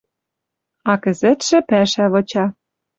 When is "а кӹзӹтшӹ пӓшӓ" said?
0.91-2.05